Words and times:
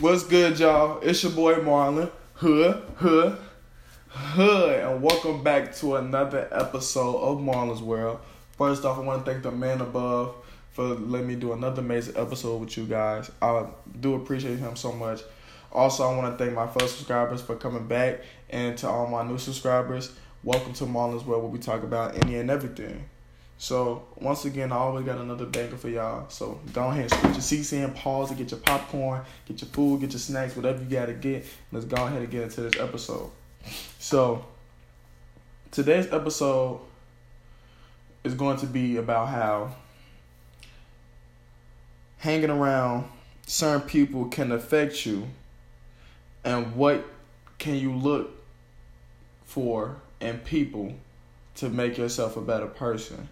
What's 0.00 0.24
good, 0.24 0.58
y'all? 0.58 0.98
It's 1.00 1.22
your 1.22 1.32
boy 1.32 1.56
Marlon. 1.56 2.10
Hood, 2.32 2.82
hood, 2.96 3.36
hood, 4.08 4.80
and 4.80 5.02
welcome 5.02 5.42
back 5.42 5.74
to 5.76 5.96
another 5.96 6.48
episode 6.50 7.18
of 7.18 7.36
Marlon's 7.36 7.82
World. 7.82 8.18
First 8.56 8.86
off, 8.86 8.96
I 8.96 9.02
want 9.02 9.26
to 9.26 9.30
thank 9.30 9.42
the 9.42 9.50
man 9.50 9.82
above 9.82 10.36
for 10.72 10.84
letting 10.84 11.28
me 11.28 11.34
do 11.34 11.52
another 11.52 11.82
amazing 11.82 12.16
episode 12.16 12.62
with 12.62 12.78
you 12.78 12.86
guys. 12.86 13.30
I 13.42 13.66
do 14.00 14.14
appreciate 14.14 14.58
him 14.58 14.74
so 14.74 14.90
much. 14.90 15.20
Also, 15.70 16.02
I 16.10 16.16
want 16.16 16.32
to 16.32 16.42
thank 16.42 16.56
my 16.56 16.66
fellow 16.66 16.86
subscribers 16.86 17.42
for 17.42 17.56
coming 17.56 17.86
back, 17.86 18.20
and 18.48 18.78
to 18.78 18.88
all 18.88 19.06
my 19.06 19.22
new 19.22 19.36
subscribers, 19.36 20.14
welcome 20.42 20.72
to 20.72 20.86
Marlon's 20.86 21.26
World, 21.26 21.42
where 21.42 21.52
we 21.52 21.58
talk 21.58 21.82
about 21.82 22.16
any 22.24 22.36
and 22.36 22.50
everything. 22.50 23.04
So 23.60 24.04
once 24.16 24.46
again, 24.46 24.72
I 24.72 24.76
always 24.76 25.04
got 25.04 25.18
another 25.18 25.44
banger 25.44 25.76
for 25.76 25.90
y'all. 25.90 26.30
So 26.30 26.58
go 26.72 26.88
ahead 26.88 27.02
and 27.02 27.10
switch 27.12 27.32
your 27.34 27.42
seats 27.42 27.74
in, 27.74 27.92
pause 27.92 28.30
and 28.30 28.38
get 28.38 28.50
your 28.50 28.60
popcorn, 28.60 29.20
get 29.44 29.60
your 29.60 29.68
food, 29.68 30.00
get 30.00 30.12
your 30.12 30.18
snacks, 30.18 30.56
whatever 30.56 30.82
you 30.82 30.88
gotta 30.88 31.12
get. 31.12 31.44
Let's 31.70 31.84
go 31.84 32.06
ahead 32.06 32.22
and 32.22 32.30
get 32.30 32.44
into 32.44 32.62
this 32.62 32.80
episode. 32.80 33.30
So 33.98 34.46
today's 35.70 36.10
episode 36.10 36.80
is 38.24 38.32
going 38.32 38.56
to 38.56 38.66
be 38.66 38.96
about 38.96 39.28
how 39.28 39.74
hanging 42.16 42.48
around 42.48 43.10
certain 43.46 43.86
people 43.86 44.24
can 44.28 44.52
affect 44.52 45.04
you 45.04 45.28
and 46.44 46.74
what 46.76 47.04
can 47.58 47.74
you 47.74 47.92
look 47.92 48.30
for 49.44 49.96
in 50.18 50.38
people 50.38 50.94
to 51.56 51.68
make 51.68 51.98
yourself 51.98 52.38
a 52.38 52.40
better 52.40 52.66
person. 52.66 53.28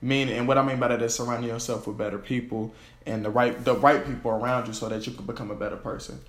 Meaning, 0.00 0.36
and 0.38 0.46
what 0.46 0.58
I 0.58 0.62
mean 0.62 0.78
by 0.78 0.88
that 0.88 1.02
is 1.02 1.14
surrounding 1.14 1.50
yourself 1.50 1.86
with 1.86 1.98
better 1.98 2.18
people 2.18 2.72
and 3.04 3.24
the 3.24 3.30
right 3.30 3.64
the 3.64 3.74
right 3.74 4.04
people 4.06 4.30
around 4.30 4.68
you 4.68 4.72
so 4.72 4.88
that 4.88 5.06
you 5.06 5.12
can 5.12 5.26
become 5.26 5.50
a 5.50 5.56
better 5.56 5.76
person. 5.76 6.20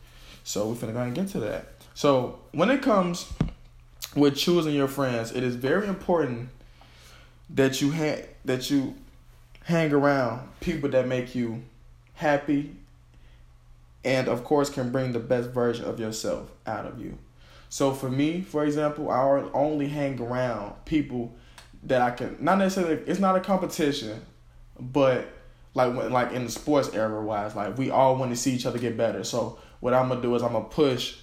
So 0.44 0.70
we're 0.70 0.76
finna 0.76 0.94
go 0.94 1.02
and 1.02 1.14
get 1.14 1.28
to 1.30 1.40
that. 1.42 1.68
So 1.94 2.40
when 2.52 2.70
it 2.72 2.82
comes 2.82 3.32
with 4.16 4.36
choosing 4.36 4.74
your 4.74 4.88
friends, 4.88 5.32
it 5.32 5.44
is 5.44 5.56
very 5.56 5.88
important 5.88 6.50
that 7.52 7.82
you 7.82 7.92
ha- 7.92 8.26
that 8.46 8.72
you 8.72 8.96
hang 9.66 9.92
around 9.94 10.50
people 10.62 10.90
that 10.90 11.08
make 11.08 11.36
you 11.36 11.64
happy 12.16 12.76
and 14.04 14.28
of 14.28 14.44
course 14.44 14.70
can 14.70 14.92
bring 14.92 15.12
the 15.12 15.20
best 15.20 15.50
version 15.50 15.86
of 15.86 16.00
yourself 16.00 16.52
out 16.66 16.86
of 16.86 17.00
you. 17.00 17.18
So 17.70 17.94
for 17.94 18.10
me, 18.10 18.42
for 18.42 18.66
example, 18.66 19.12
I 19.12 19.22
only 19.54 19.88
hang 19.88 20.20
around 20.20 20.74
people 20.86 21.36
that 21.84 22.02
I 22.02 22.12
can 22.12 22.38
not 22.40 22.58
necessarily 22.58 23.02
it's 23.06 23.20
not 23.20 23.36
a 23.36 23.40
competition, 23.40 24.26
but 24.80 25.28
like 25.74 25.96
when, 25.96 26.12
like 26.12 26.32
in 26.34 26.46
the 26.46 26.52
sports 26.52 26.94
era 26.94 27.22
wise, 27.22 27.56
like 27.56 27.78
we 27.78 27.90
all 27.90 28.16
want 28.16 28.32
to 28.32 28.38
see 28.38 28.54
each 28.54 28.66
other 28.66 28.80
get 28.80 28.98
better. 28.98 29.24
So 29.24 29.60
what 29.80 29.94
I'm 29.94 30.10
gonna 30.10 30.22
do 30.22 30.36
is 30.36 30.44
I'm 30.44 30.54
gonna 30.54 30.66
push 30.66 31.18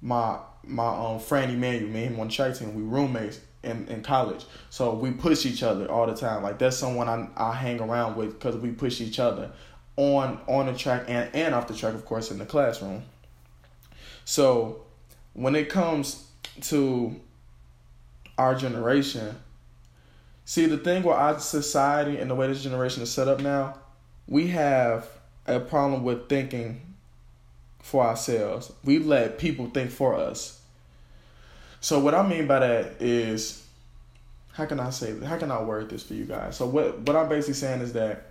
my 0.00 0.38
my 0.64 0.86
um 0.86 1.18
friend 1.18 1.52
Emmanuel, 1.52 1.90
me 1.90 2.04
and 2.04 2.14
him 2.14 2.20
on 2.20 2.28
track 2.28 2.56
team. 2.56 2.74
We 2.74 2.82
roommates 2.82 3.40
in, 3.62 3.86
in 3.88 4.02
college, 4.02 4.44
so 4.70 4.94
we 4.94 5.10
push 5.10 5.44
each 5.44 5.62
other 5.62 5.90
all 5.90 6.06
the 6.06 6.14
time. 6.14 6.42
Like 6.42 6.58
that's 6.58 6.76
someone 6.76 7.08
I 7.08 7.28
I 7.36 7.52
hang 7.54 7.80
around 7.80 8.16
with 8.16 8.38
because 8.38 8.56
we 8.56 8.70
push 8.70 9.00
each 9.00 9.18
other 9.18 9.50
on 9.96 10.40
on 10.46 10.66
the 10.66 10.74
track 10.74 11.04
and 11.08 11.28
and 11.34 11.54
off 11.54 11.66
the 11.68 11.74
track, 11.74 11.94
of 11.94 12.04
course, 12.04 12.30
in 12.30 12.38
the 12.38 12.46
classroom. 12.46 13.02
So 14.24 14.82
when 15.32 15.54
it 15.54 15.68
comes 15.68 16.26
to 16.62 17.18
our 18.36 18.54
generation, 18.54 19.36
See, 20.48 20.64
the 20.64 20.78
thing 20.78 21.02
with 21.02 21.14
our 21.14 21.38
society 21.40 22.16
and 22.16 22.30
the 22.30 22.34
way 22.34 22.46
this 22.46 22.62
generation 22.62 23.02
is 23.02 23.12
set 23.12 23.28
up 23.28 23.38
now, 23.38 23.74
we 24.26 24.46
have 24.46 25.06
a 25.46 25.60
problem 25.60 26.02
with 26.04 26.30
thinking 26.30 26.80
for 27.80 28.06
ourselves. 28.06 28.72
We 28.82 28.98
let 28.98 29.36
people 29.36 29.66
think 29.66 29.90
for 29.90 30.14
us. 30.14 30.62
So 31.82 31.98
what 31.98 32.14
I 32.14 32.26
mean 32.26 32.46
by 32.46 32.60
that 32.60 32.92
is 32.98 33.62
how 34.52 34.64
can 34.64 34.80
I 34.80 34.88
say 34.88 35.20
how 35.22 35.36
can 35.36 35.50
I 35.50 35.62
word 35.62 35.90
this 35.90 36.04
for 36.04 36.14
you 36.14 36.24
guys? 36.24 36.56
So 36.56 36.66
what 36.66 37.00
what 37.00 37.14
I'm 37.14 37.28
basically 37.28 37.52
saying 37.52 37.82
is 37.82 37.92
that 37.92 38.30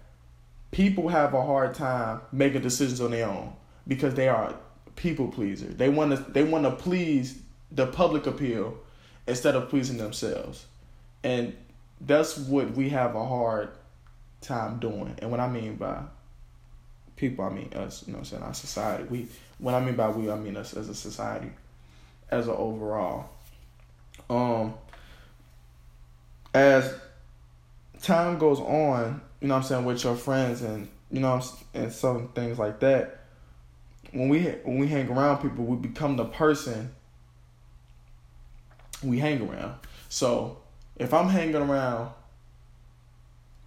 people 0.72 1.09
have 1.09 1.35
a 1.35 1.44
hard 1.44 1.75
time 1.75 2.22
making 2.31 2.63
decisions 2.63 2.99
on 2.99 3.11
their 3.11 3.28
own 3.28 3.53
because 3.88 4.16
they 4.16 4.28
are 4.28 4.55
people 4.95 5.28
pleasers. 5.28 5.75
They 5.75 5.89
want 5.89 6.17
to 6.17 6.31
they 6.31 6.44
want 6.44 6.63
to 6.63 6.72
please 6.72 7.39
the 7.72 7.85
public 7.85 8.25
appeal 8.25 8.75
instead 9.28 9.53
of 9.53 9.69
pleasing 9.69 9.97
themselves. 9.97 10.66
And 11.23 11.55
that's 12.02 12.38
what 12.38 12.72
we 12.72 12.90
have 12.90 13.16
a 13.16 13.25
hard 13.25 13.69
time 14.41 14.80
doing. 14.80 15.16
And 15.19 15.31
what 15.31 15.40
I 15.40 15.47
mean 15.47 15.75
by 15.75 16.02
people, 17.16 17.46
I 17.46 17.50
mean 17.50 17.72
us, 17.74 18.03
you 18.06 18.13
know 18.13 18.19
I'm 18.19 18.25
saying, 18.25 18.44
our 18.44 18.53
society. 18.53 19.03
We 19.06 19.28
what 19.58 19.74
I 19.74 19.84
mean 19.84 19.96
by 19.96 20.09
we, 20.09 20.30
I 20.30 20.35
mean 20.35 20.58
us 20.58 20.74
as 20.75 20.90
a 20.90 20.96
society, 20.96 21.52
as 22.30 22.47
an 22.47 22.56
overall. 22.56 23.30
Um 24.30 24.75
as 26.53 26.94
time 28.02 28.38
goes 28.38 28.59
on, 28.59 29.22
you 29.41 29.47
know 29.47 29.56
I'm 29.56 29.64
saying, 29.64 29.85
with 29.85 30.03
your 30.03 30.16
friends 30.16 30.62
and 30.62 30.88
you 31.12 31.19
know 31.19 31.41
and 31.74 31.91
some 31.91 32.29
things 32.29 32.59
like 32.59 32.79
that, 32.81 33.22
when 34.12 34.29
we 34.29 34.44
when 34.64 34.78
we 34.78 34.88
hang 34.88 35.09
around 35.09 35.41
people, 35.41 35.66
we 35.66 35.78
become 35.78 36.16
the 36.16 36.25
person 36.25 36.91
we 39.03 39.19
hang 39.19 39.47
around. 39.47 39.75
So 40.09 40.58
if 40.97 41.13
I'm 41.13 41.30
hanging 41.30 41.56
around 41.56 42.12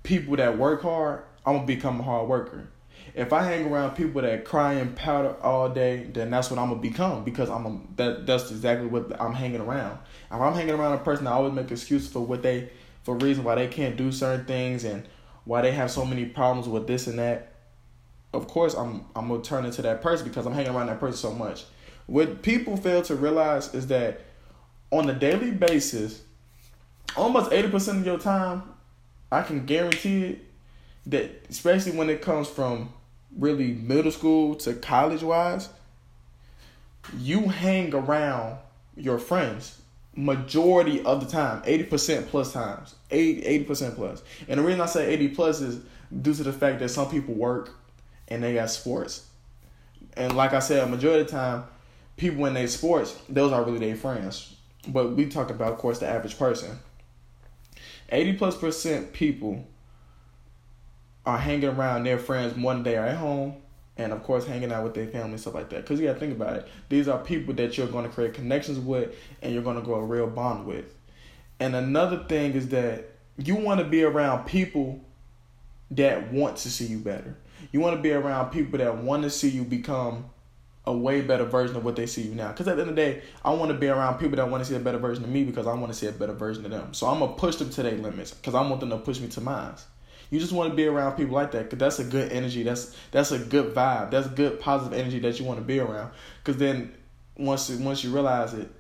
people 0.03 0.37
that 0.37 0.59
work 0.59 0.83
hard, 0.83 1.23
I'm 1.47 1.57
gonna 1.57 1.67
become 1.67 2.01
a 2.01 2.03
hard 2.03 2.29
worker. 2.29 2.69
If 3.15 3.33
I 3.33 3.43
hang 3.43 3.67
around 3.67 3.97
people 3.97 4.23
that 4.23 4.45
cry 4.45 4.75
and 4.75 4.95
powder 4.95 5.35
all 5.43 5.69
day, 5.69 6.09
then 6.13 6.31
that's 6.31 6.51
what 6.51 6.59
I'm 6.59 6.69
gonna 6.69 6.81
become 6.81 7.25
because 7.25 7.49
I'm 7.49 7.67
a, 7.67 7.81
that 7.97 8.27
that's 8.27 8.51
exactly 8.51 8.87
what 8.87 9.21
I'm 9.21 9.35
hanging 9.35 9.61
around. 9.61 9.99
If 10.31 10.41
I'm 10.41 10.55
hanging 10.55 10.75
around 10.75 10.93
a 10.95 10.99
person 10.99 11.25
that 11.25 11.33
always 11.33 11.53
make 11.53 11.71
excuses 11.71 12.13
for 12.13 12.21
what 12.21 12.43
they 12.43 12.71
for 13.03 13.17
reasons 13.17 13.47
why 13.47 13.55
they 13.55 13.69
can't 13.69 13.97
do 13.97 14.13
certain 14.13 14.45
things 14.45 14.85
and 14.85 15.05
why 15.45 15.63
they 15.63 15.73
have 15.73 15.91
so 15.91 16.05
many 16.05 16.27
problems 16.27 16.69
with 16.69 16.87
this 16.87 17.07
and 17.07 17.19
that, 17.19 17.53
of 18.33 18.49
course 18.49 18.75
I'm 18.75 19.07
I'm 19.17 19.29
gonna 19.29 19.43
turn 19.43 19.65
into 19.65 19.83
that 19.83 20.03
person 20.03 20.29
because 20.29 20.47
I'm 20.47 20.53
hanging 20.53 20.75
around 20.75 20.89
that 20.89 21.01
person 21.01 21.19
so 21.19 21.33
much. 21.33 21.65
What 22.07 22.43
people 22.43 22.77
fail 22.77 23.03
to 23.03 23.15
realize 23.15 23.73
is 23.75 23.87
that 23.87 24.21
on 24.91 25.09
a 25.09 25.15
daily 25.15 25.53
basis, 25.53 26.23
almost 27.17 27.51
80% 27.51 28.01
of 28.01 28.07
your 28.07 28.19
time, 28.19 28.63
I 29.31 29.43
can 29.43 29.67
guarantee 29.67 30.25
it 30.25 30.45
that 31.07 31.47
especially 31.49 31.93
when 31.93 32.11
it 32.11 32.23
comes 32.23 32.49
from 32.49 32.93
really 33.37 33.73
middle 33.73 34.13
school 34.13 34.55
to 34.57 34.75
college 34.75 35.23
wise, 35.23 35.69
you 37.19 37.49
hang 37.49 37.95
around 37.95 38.59
your 38.97 39.19
friends 39.19 39.81
majority 40.15 41.03
of 41.05 41.25
the 41.25 41.31
time, 41.31 41.63
80% 41.63 42.29
plus 42.29 42.53
times. 42.53 42.95
80, 43.11 43.65
80% 43.65 43.95
plus. 43.95 44.23
And 44.49 44.59
the 44.59 44.65
reason 44.65 44.81
I 44.81 44.87
say 44.87 45.13
80 45.13 45.29
plus 45.29 45.61
is 45.61 45.81
due 46.23 46.35
to 46.35 46.43
the 46.43 46.53
fact 46.53 46.81
that 46.81 46.89
some 46.89 47.09
people 47.11 47.35
work 47.35 47.71
and 48.29 48.43
they 48.43 48.55
got 48.55 48.71
sports. 48.71 49.27
And 50.17 50.37
like 50.37 50.53
I 50.53 50.59
said, 50.59 50.83
a 50.83 50.87
majority 50.87 51.23
of 51.23 51.27
the 51.29 51.33
time, 51.33 51.65
people 52.17 52.47
in 52.47 52.55
their 52.55 52.69
sports, 52.69 53.17
those 53.29 53.53
are 53.53 53.63
really 53.63 53.79
their 53.79 53.97
friends. 53.97 54.57
But 54.89 55.13
we 55.13 55.27
talk 55.27 55.51
about, 55.51 55.73
of 55.73 55.79
course, 55.79 55.99
the 55.99 56.09
average 56.09 56.39
person. 56.39 56.79
80 58.11 58.35
plus 58.35 58.57
percent 58.57 59.13
people 59.13 59.67
are 61.27 61.39
hanging 61.39 61.69
around 61.69 62.05
their 62.05 62.19
friends 62.19 62.57
one 62.57 62.83
day 62.83 62.97
are 62.97 63.07
at 63.07 63.17
home 63.17 63.57
and 63.97 64.13
of 64.13 64.23
course 64.23 64.47
hanging 64.47 64.73
out 64.73 64.83
with 64.83 64.95
their 64.95 65.07
family 65.07 65.33
and 65.33 65.41
stuff 65.41 65.55
like 65.55 65.69
that. 65.71 65.83
Because 65.83 66.01
you 66.01 66.07
got 66.07 66.15
to 66.15 66.21
think 66.21 66.33
about 66.33 66.57
it. 66.57 66.69
These 66.89 67.09
are 67.09 67.19
people 67.19 67.55
that 67.55 67.77
you're 67.77 67.87
going 67.87 68.05
to 68.05 68.11
create 68.11 68.35
connections 68.35 68.79
with 68.79 69.15
and 69.43 69.53
you're 69.53 69.63
going 69.63 69.77
to 69.77 69.83
grow 69.83 69.97
a 69.97 70.05
real 70.05 70.27
bond 70.27 70.67
with. 70.67 70.95
And 71.59 71.77
another 71.77 72.25
thing 72.25 72.53
is 72.53 72.69
that 72.69 73.11
you 73.37 73.55
want 73.55 73.81
to 73.81 73.87
be 73.87 74.03
around 74.03 74.47
people 74.47 75.01
that 75.91 76.33
want 76.33 76.57
to 76.59 76.71
see 76.71 76.87
you 76.87 76.99
better. 76.99 77.37
You 77.73 77.81
want 77.81 77.97
to 77.97 78.03
be 78.03 78.13
around 78.13 78.51
people 78.51 78.79
that 78.79 78.97
want 78.99 79.23
to 79.25 79.31
see 79.31 79.49
you 79.49 79.65
become 79.65 80.31
a 80.87 80.93
way 80.93 81.21
better 81.21 81.45
version 81.45 81.77
of 81.77 81.85
what 81.85 81.97
they 81.97 82.07
see 82.07 82.23
you 82.23 82.35
now. 82.35 82.49
Because 82.49 82.67
at 82.69 82.77
the 82.77 82.83
end 82.83 82.91
of 82.91 82.97
the 82.97 83.03
day, 83.03 83.23
I 83.45 83.53
want 83.53 83.71
to 83.71 83.77
be 83.77 83.89
around 83.89 84.19
people 84.19 84.37
that 84.37 84.49
want 84.49 84.65
to 84.65 84.69
see 84.69 84.77
a 84.77 84.81
better 84.81 84.99
version 84.99 85.25
of 85.25 85.31
me 85.31 85.45
because 85.45 85.67
I 85.67 85.75
want 85.75 85.93
to 85.93 85.99
see 85.99 86.07
a 86.07 86.13
better 86.13 86.33
version 86.33 86.65
of 86.65 86.71
them. 86.71 86.95
So 86.95 87.07
I'm 87.07 87.19
gonna 87.19 87.33
push 87.33 87.57
them 87.57 87.71
to 87.71 87.83
their 87.83 87.97
limits 87.97 88.33
because 88.33 88.55
I 88.55 88.63
want 88.63 88.81
them 88.81 88.91
to 88.91 88.99
push 88.99 89.21
me 89.21 89.29
to 89.29 89.41
mine. 89.41 89.75
You 90.31 90.39
just 90.39 90.53
want 90.53 90.71
to 90.71 90.77
be 90.77 90.87
around 90.87 91.17
people 91.17 91.35
like 91.35 91.51
that 91.53 91.65
because 91.65 91.79
that's 91.79 91.99
a 91.99 92.05
good 92.05 92.33
energy. 92.33 92.63
That's 92.63 92.97
that's 93.11 93.33
a 93.33 93.39
good 93.39 93.75
vibe. 93.75 94.11
That's 94.11 94.29
good 94.29 94.61
positive 94.61 94.99
energy 94.99 95.19
that 95.21 95.39
you 95.39 95.45
want 95.45 95.59
to 95.59 95.65
be 95.65 95.81
around. 95.81 96.13
Because 96.43 96.59
then 96.59 96.95
once 97.37 97.69
once 97.71 98.03
you 98.05 98.13
realize 98.13 98.55
it, 98.55 98.71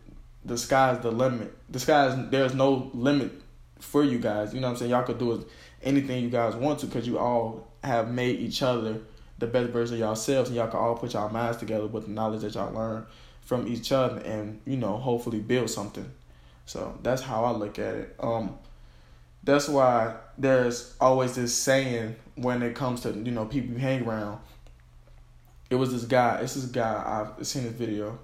the 0.44 0.56
sky's 0.56 1.00
the 1.00 1.11
limit. 1.11 1.53
The 1.69 1.81
sky's 1.81 2.31
there's 2.31 2.55
no 2.55 2.91
limit 2.94 3.32
for 3.81 4.05
you 4.05 4.19
guys. 4.19 4.55
You 4.55 4.61
know 4.61 4.69
what 4.69 4.73
I'm 4.75 4.79
saying? 4.79 4.91
Y'all 4.93 5.03
could 5.03 5.19
do 5.19 5.44
anything 5.82 6.23
you 6.23 6.31
guys 6.31 6.55
want 6.55 6.79
to 6.81 6.87
because 6.87 7.06
you 7.06 7.19
all 7.19 7.69
have 7.82 8.11
made 8.11 8.38
each 8.38 8.62
other 8.62 9.00
the 9.40 9.46
best 9.46 9.70
version 9.70 9.94
of 9.94 10.00
yourselves 10.00 10.48
and 10.48 10.56
y'all 10.56 10.69
can 10.69 10.78
all 10.78 10.94
put 10.94 11.12
y'all 11.12 11.28
minds 11.28 11.56
together 11.56 11.87
with 11.87 12.04
the 12.04 12.10
knowledge 12.10 12.42
that 12.42 12.54
y'all 12.54 12.72
learn 12.72 13.04
from 13.42 13.66
each 13.66 13.90
other 13.90 14.19
and 14.20 14.60
you 14.64 14.76
know 14.76 14.96
hopefully 14.96 15.40
build 15.40 15.69
something 15.69 16.08
so 16.66 16.96
that's 17.02 17.22
how 17.22 17.44
i 17.44 17.50
look 17.50 17.78
at 17.78 17.94
it 17.94 18.14
um 18.20 18.56
that's 19.42 19.69
why 19.69 20.14
there's 20.38 20.94
always 21.00 21.34
this 21.34 21.54
saying 21.54 22.14
when 22.37 22.62
it 22.62 22.75
comes 22.75 23.00
to 23.00 23.10
you 23.10 23.32
know 23.32 23.44
people 23.46 23.72
you 23.72 23.78
hang 23.78 24.06
around 24.06 24.38
it 25.70 25.76
was 25.76 25.93
this 25.93 26.04
guy. 26.04 26.40
It's 26.43 26.54
this 26.54 26.64
guy. 26.64 27.31
I've 27.38 27.46
seen 27.46 27.62
this 27.62 27.72
video, 27.72 28.19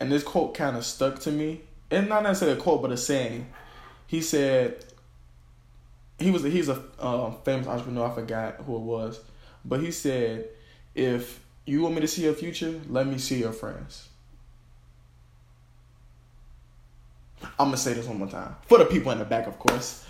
and 0.00 0.10
this 0.10 0.22
quote 0.22 0.54
kind 0.54 0.76
of 0.76 0.84
stuck 0.84 1.20
to 1.20 1.30
me. 1.30 1.60
And 1.90 2.08
not 2.08 2.24
necessarily 2.24 2.58
a 2.58 2.60
quote, 2.60 2.82
but 2.82 2.90
a 2.90 2.96
saying. 2.96 3.46
He 4.06 4.22
said. 4.22 4.84
He 6.18 6.30
was 6.30 6.42
he's 6.42 6.70
a 6.70 6.82
uh, 6.98 7.30
famous 7.44 7.66
entrepreneur. 7.66 8.10
I 8.10 8.14
forgot 8.14 8.54
who 8.62 8.76
it 8.76 8.80
was, 8.80 9.20
but 9.66 9.80
he 9.80 9.90
said, 9.90 10.48
"If 10.96 11.40
you 11.64 11.82
want 11.82 11.94
me 11.94 12.00
to 12.00 12.08
see 12.08 12.24
your 12.24 12.34
future, 12.34 12.80
let 12.88 13.06
me 13.06 13.18
see 13.18 13.38
your 13.38 13.52
friends." 13.52 14.08
I'm 17.58 17.68
gonna 17.68 17.76
say 17.76 17.92
this 17.92 18.06
one 18.06 18.18
more 18.18 18.28
time 18.28 18.56
for 18.66 18.78
the 18.78 18.86
people 18.86 19.12
in 19.12 19.18
the 19.18 19.24
back, 19.24 19.46
of 19.46 19.58
course. 19.58 20.04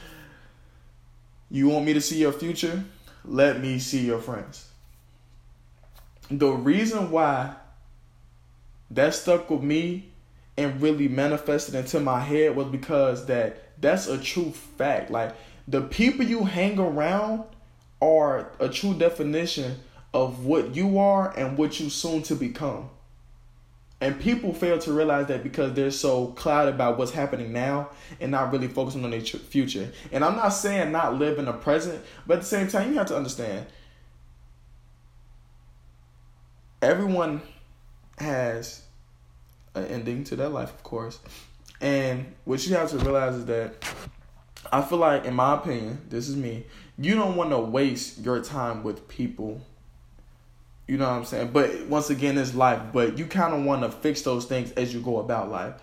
You 1.51 1.69
want 1.69 1.85
me 1.85 1.93
to 1.93 2.01
see 2.01 2.19
your 2.19 2.33
future? 2.33 2.85
Let 3.25 3.61
me 3.61 3.79
see 3.79 4.07
your 4.07 4.21
friends 4.21 4.67
the 6.31 6.51
reason 6.51 7.11
why 7.11 7.55
that 8.91 9.15
stuck 9.15 9.51
with 9.51 9.63
me 9.63 10.09
and 10.57 10.81
really 10.81 11.09
manifested 11.09 11.75
into 11.75 12.01
my 12.01 12.21
head 12.21 12.57
was 12.57 12.69
because 12.69 13.27
that 13.27 13.63
that's 13.81 14.07
a 14.07 14.19
true 14.19 14.51
fact. 14.51 15.11
Like 15.11 15.35
the 15.69 15.83
people 15.83 16.25
you 16.25 16.45
hang 16.45 16.79
around 16.79 17.45
are 18.01 18.51
a 18.59 18.69
true 18.69 18.95
definition 18.95 19.77
of 20.17 20.47
what 20.47 20.75
you 20.75 20.99
are 20.99 21.31
and 21.37 21.59
what 21.59 21.79
you 21.79 21.91
soon 21.91 22.23
to 22.23 22.35
become. 22.35 22.89
And 24.01 24.19
people 24.19 24.55
fail 24.55 24.79
to 24.79 24.93
realize 24.93 25.27
that 25.27 25.43
because 25.43 25.75
they're 25.75 25.91
so 25.91 26.29
clouded 26.29 26.75
about 26.75 26.97
what's 26.97 27.13
happening 27.13 27.53
now 27.53 27.91
and 28.19 28.31
not 28.31 28.51
really 28.51 28.67
focusing 28.67 29.05
on 29.05 29.11
their 29.11 29.21
future. 29.21 29.93
And 30.13 30.25
I'm 30.25 30.37
not 30.37 30.51
saying 30.51 30.91
not 30.91 31.19
live 31.19 31.39
in 31.39 31.45
the 31.45 31.53
present, 31.53 32.03
but 32.27 32.39
at 32.39 32.41
the 32.41 32.47
same 32.47 32.69
time, 32.69 32.93
you 32.93 32.97
have 32.97 33.09
to 33.09 33.17
understand 33.17 33.67
everyone 36.81 37.43
has 38.17 38.85
an 39.75 39.85
ending 39.85 40.25
to 40.25 40.37
their 40.37 40.49
life, 40.49 40.71
of 40.71 40.83
course. 40.83 41.19
And 41.83 42.35
what 42.47 42.67
you 42.67 42.75
have 42.75 42.89
to 42.91 42.99
realize 42.99 43.35
is 43.35 43.45
that 43.47 43.85
I 44.73 44.81
feel 44.81 44.99
like, 44.99 45.27
in 45.27 45.35
my 45.35 45.55
opinion, 45.57 46.01
this 46.09 46.27
is 46.27 46.37
me, 46.37 46.65
you 46.97 47.15
don't 47.15 47.37
want 47.37 47.51
to 47.51 47.59
waste 47.59 48.25
your 48.25 48.43
time 48.43 48.83
with 48.83 49.09
people. 49.09 49.61
You 50.87 50.99
know 50.99 51.09
what 51.09 51.17
I'm 51.17 51.25
saying? 51.25 51.51
But 51.53 51.87
once 51.87 52.11
again, 52.11 52.39
it's 52.39 52.55
life. 52.55 52.81
But 52.93 53.19
you 53.19 53.27
kind 53.27 53.55
of 53.55 53.65
want 53.65 53.83
to 53.83 53.91
fix 53.91 54.23
those 54.23 54.45
things 54.45 54.73
as 54.73 54.95
you 54.95 55.01
go 55.01 55.19
about 55.19 55.51
life. 55.51 55.75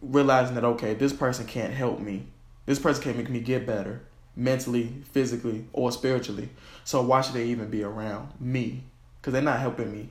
Realizing 0.00 0.54
that, 0.54 0.64
okay, 0.64 0.94
this 0.94 1.12
person 1.12 1.46
can't 1.46 1.72
help 1.72 2.00
me. 2.00 2.26
This 2.64 2.78
person 2.78 3.02
can't 3.02 3.16
make 3.16 3.30
me 3.30 3.40
get 3.40 3.66
better 3.66 4.02
mentally, 4.36 4.92
physically, 5.12 5.64
or 5.72 5.90
spiritually. 5.90 6.50
So 6.84 7.02
why 7.02 7.22
should 7.22 7.34
they 7.34 7.46
even 7.46 7.70
be 7.70 7.82
around 7.82 8.28
me? 8.38 8.82
Because 9.20 9.32
they're 9.32 9.42
not 9.42 9.60
helping 9.60 9.90
me 9.90 10.10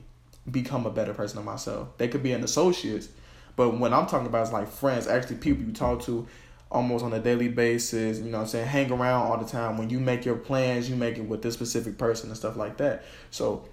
become 0.50 0.86
a 0.86 0.90
better 0.90 1.14
person 1.14 1.38
of 1.38 1.44
myself. 1.44 1.96
They 1.98 2.08
could 2.08 2.22
be 2.22 2.32
an 2.32 2.44
associate, 2.44 3.08
but 3.54 3.78
when 3.78 3.92
I'm 3.92 4.06
talking 4.06 4.26
about 4.26 4.46
is 4.46 4.52
like 4.52 4.68
friends, 4.68 5.06
actually 5.06 5.36
people 5.36 5.64
you 5.64 5.72
talk 5.72 6.02
to 6.02 6.26
almost 6.70 7.04
on 7.04 7.12
a 7.12 7.20
daily 7.20 7.48
basis, 7.48 8.18
you 8.18 8.24
know 8.24 8.38
what 8.38 8.42
I'm 8.42 8.48
saying, 8.48 8.66
hang 8.66 8.90
around 8.90 9.26
all 9.26 9.38
the 9.38 9.46
time. 9.46 9.78
When 9.78 9.88
you 9.88 10.00
make 10.00 10.24
your 10.24 10.34
plans, 10.34 10.90
you 10.90 10.96
make 10.96 11.16
it 11.16 11.22
with 11.22 11.42
this 11.42 11.54
specific 11.54 11.96
person 11.96 12.28
and 12.28 12.36
stuff 12.36 12.56
like 12.56 12.76
that. 12.78 13.04
So 13.30 13.68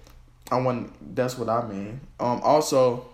I 0.50 0.60
want 0.60 1.14
that's 1.14 1.38
what 1.38 1.48
I 1.48 1.66
mean. 1.66 2.00
Um 2.20 2.40
also 2.42 3.06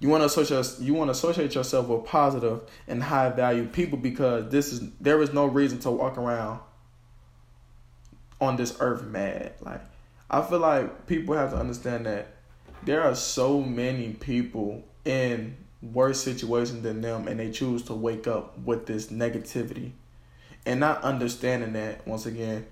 you 0.00 0.08
want 0.08 0.22
to 0.22 0.26
associate 0.26 0.84
you 0.84 0.94
want 0.94 1.08
to 1.08 1.12
associate 1.12 1.54
yourself 1.54 1.88
with 1.88 2.04
positive 2.04 2.60
and 2.88 3.02
high 3.02 3.28
value 3.30 3.66
people 3.66 3.98
because 3.98 4.50
this 4.50 4.72
is 4.72 4.90
there 5.00 5.20
is 5.22 5.32
no 5.32 5.46
reason 5.46 5.78
to 5.80 5.90
walk 5.90 6.18
around 6.18 6.60
on 8.40 8.56
this 8.56 8.76
earth 8.80 9.04
mad. 9.04 9.52
Like 9.60 9.80
I 10.30 10.42
feel 10.42 10.58
like 10.58 11.06
people 11.06 11.36
have 11.36 11.50
to 11.50 11.56
understand 11.56 12.06
that 12.06 12.28
there 12.84 13.02
are 13.02 13.14
so 13.14 13.60
many 13.60 14.14
people 14.14 14.82
in 15.04 15.56
worse 15.82 16.22
situations 16.22 16.82
than 16.82 17.00
them 17.00 17.28
and 17.28 17.38
they 17.38 17.50
choose 17.50 17.82
to 17.82 17.94
wake 17.94 18.26
up 18.26 18.58
with 18.58 18.86
this 18.86 19.08
negativity 19.08 19.92
and 20.64 20.80
not 20.80 21.02
understanding 21.02 21.72
that 21.72 22.06
once 22.06 22.26
again 22.26 22.66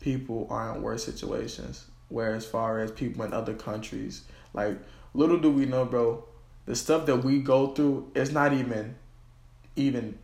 people 0.00 0.46
are 0.50 0.74
in 0.74 0.82
worse 0.82 1.04
situations 1.04 1.86
where 2.08 2.34
as 2.34 2.46
far 2.46 2.80
as 2.80 2.90
people 2.90 3.24
in 3.24 3.32
other 3.32 3.54
countries 3.54 4.22
like 4.54 4.76
little 5.14 5.38
do 5.38 5.50
we 5.50 5.66
know 5.66 5.84
bro 5.84 6.24
the 6.66 6.76
stuff 6.76 7.06
that 7.06 7.24
we 7.24 7.40
go 7.40 7.68
through 7.68 8.10
is 8.14 8.32
not 8.32 8.52
even 8.52 8.94
even 9.76 10.18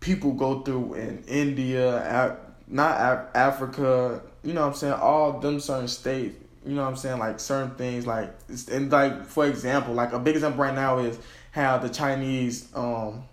people 0.00 0.32
go 0.32 0.60
through 0.60 0.94
in 0.94 1.24
India 1.26 2.38
not 2.70 3.00
Af- 3.00 3.34
Africa, 3.34 4.22
you 4.42 4.52
know 4.52 4.62
what 4.62 4.68
I'm 4.68 4.74
saying, 4.74 4.94
all 4.94 5.40
them 5.40 5.60
certain 5.60 5.88
states, 5.88 6.36
you 6.64 6.74
know 6.74 6.82
what 6.82 6.88
I'm 6.88 6.96
saying, 6.96 7.18
like 7.18 7.40
certain 7.40 7.70
things 7.72 8.06
like 8.06 8.34
and 8.70 8.90
like 8.90 9.26
for 9.26 9.46
example, 9.46 9.94
like 9.94 10.12
a 10.12 10.18
big 10.18 10.36
example 10.36 10.62
right 10.62 10.74
now 10.74 10.98
is 10.98 11.18
how 11.50 11.78
the 11.78 11.88
Chinese 11.88 12.68
um 12.74 13.24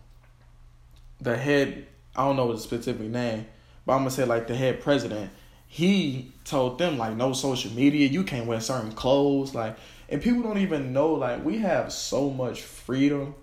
the 1.22 1.38
head 1.38 1.88
I 2.16 2.26
don't 2.26 2.36
know 2.36 2.52
the 2.52 2.60
specific 2.60 3.08
name, 3.08 3.46
but 3.86 3.94
I'm 3.94 4.00
gonna 4.00 4.12
say 4.12 4.26
like 4.26 4.48
the 4.48 4.56
head 4.56 4.82
president, 4.82 5.32
he 5.68 6.32
told 6.44 6.78
them 6.78 6.98
like 6.98 7.16
no 7.16 7.34
social 7.34 7.72
media, 7.72 8.08
you 8.08 8.24
can't 8.24 8.48
wear 8.48 8.62
certain 8.62 8.92
clothes, 8.92 9.54
like 9.54 9.78
and 10.10 10.22
people 10.22 10.44
don't 10.44 10.60
even 10.60 10.94
know 10.94 11.14
like 11.14 11.44
we 11.44 11.58
have 11.60 11.92
so 11.92 12.30
much 12.30 12.62
freedom 12.62 13.36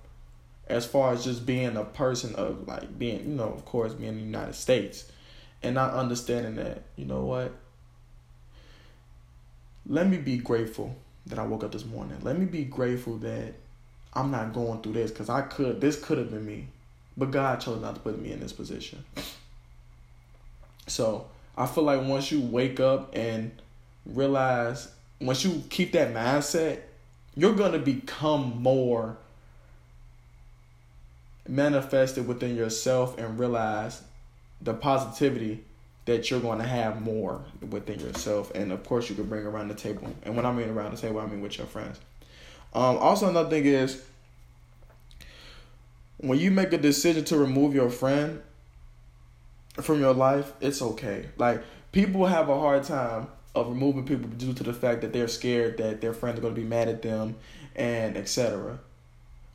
as 0.67 0.87
far 0.87 1.13
as 1.13 1.25
just 1.25 1.45
being 1.45 1.77
a 1.77 1.85
person 1.85 2.35
of 2.37 2.67
like 2.67 2.99
being, 2.99 3.29
you 3.29 3.35
know, 3.35 3.49
of 3.49 3.65
course 3.65 3.95
being 3.95 4.11
in 4.11 4.17
the 4.17 4.25
United 4.25 4.55
States 4.55 5.11
and 5.63 5.75
not 5.75 5.93
understanding 5.95 6.57
that, 6.57 6.83
you 6.97 7.05
know 7.05 7.25
what? 7.25 7.53
Let 9.87 10.09
me 10.09 10.17
be 10.17 10.39
grateful 10.39 10.97
that 11.27 11.39
I 11.39 11.47
woke 11.47 11.65
up 11.65 11.73
this 11.73 11.85
morning. 11.85 12.19
Let 12.23 12.39
me 12.39 12.47
be 12.47 12.65
grateful 12.65 13.19
that 13.19 13.55
I'm 14.15 14.31
not 14.31 14.53
going 14.53 14.83
through 14.83 14.95
this 14.95 15.11
because 15.11 15.29
I 15.29 15.43
could, 15.43 15.81
this 15.81 16.03
could 16.03 16.19
have 16.19 16.31
been 16.31 16.47
me. 16.47 16.69
But 17.17 17.31
God 17.31 17.61
chose 17.61 17.81
not 17.81 17.95
to 17.95 18.01
put 18.01 18.21
me 18.21 18.33
in 18.33 18.41
this 18.41 18.53
position. 18.53 19.05
So 20.87 21.27
I 21.57 21.67
feel 21.67 21.85
like 21.85 22.03
once 22.03 22.33
you 22.33 22.41
wake 22.41 22.81
up 22.81 23.15
and 23.15 23.53
realize, 24.07 24.89
once 25.21 25.45
you 25.45 25.63
keep 25.69 25.93
that 25.93 26.15
mindset, 26.15 26.81
you're 27.37 27.55
going 27.55 27.73
to 27.73 27.79
become 27.79 28.63
more 28.63 29.17
manifested 31.49 32.27
within 32.27 32.57
yourself 32.57 33.19
and 33.19 33.39
realize 33.39 34.03
the 34.61 34.75
positivity 34.75 35.65
that 36.05 36.31
you're 36.31 36.41
going 36.41 36.59
to 36.59 36.67
have 36.67 37.01
more 37.03 37.43
within 37.71 38.01
yourself. 38.01 38.51
And 38.55 38.73
of 38.73 38.85
course 38.85 39.09
you 39.09 39.15
can 39.15 39.25
bring 39.25 39.45
around 39.45 39.69
the 39.69 39.75
table. 39.75 40.13
And 40.25 40.37
when 40.37 40.47
i 40.47 40.53
mean 40.53 40.69
around 40.69 40.93
the 40.93 41.01
table 41.01 41.21
i 41.21 41.27
mean 41.27 41.41
with 41.41 41.59
your 41.59 41.67
friends. 41.67 41.99
Um, 42.75 42.97
also 42.99 43.29
another 43.29 43.51
thing 43.51 43.67
is 43.67 44.03
when 46.23 46.39
you 46.39 46.51
make 46.51 46.73
a 46.73 46.79
decision 46.79 47.25
to 47.25 47.37
remove 47.37 47.75
your 47.75 47.91
friend 47.91 48.41
from 49.81 50.01
your 50.01 50.15
life 50.15 50.53
it's 50.61 50.83
okay 50.83 51.27
like 51.37 51.63
people 51.93 52.27
have 52.27 52.49
a 52.49 52.59
hard 52.59 52.83
time 52.83 53.27
of 53.55 53.69
removing 53.69 54.05
people 54.05 54.29
due 54.31 54.53
to 54.55 54.63
the 54.63 54.73
fact 54.73 55.03
that 55.03 55.13
they're 55.13 55.29
scared 55.29 55.77
that 55.77 56.01
their 56.01 56.15
friends 56.15 56.39
are 56.39 56.43
going 56.43 56.55
to 56.55 56.61
be 56.61 56.67
mad 56.67 56.89
at 56.89 57.03
them 57.03 57.37
and 57.77 58.17
etc 58.17 58.79